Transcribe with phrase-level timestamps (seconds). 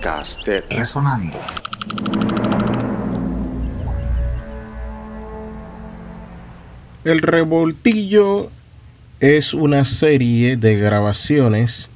[0.00, 1.38] podcast de Resonando.
[7.04, 8.50] El Revoltillo
[9.20, 11.90] es una serie de grabaciones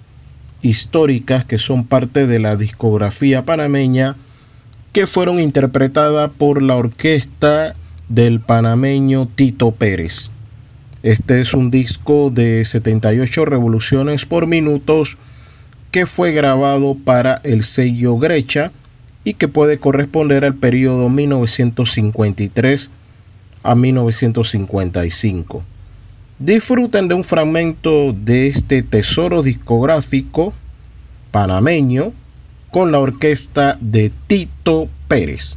[0.61, 4.17] históricas que son parte de la discografía panameña
[4.93, 7.75] que fueron interpretadas por la orquesta
[8.11, 10.31] del panameño Tito Pérez.
[11.03, 15.17] Este es un disco de 78 revoluciones por minutos
[15.95, 18.73] que fue grabado para el sello Grecha
[19.23, 22.91] y que puede corresponder al periodo 1953
[23.63, 25.63] a 1955.
[26.41, 30.53] Disfruten de un fragmento de este tesoro discográfico
[31.31, 32.13] panameño
[32.73, 35.57] con la orquesta de Tito Pérez.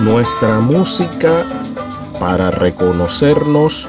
[0.00, 1.44] Nuestra música
[2.20, 3.88] para reconocernos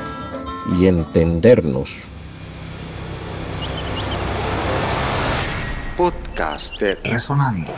[0.80, 2.03] y entendernos.
[5.96, 7.74] Podcast de Resonando.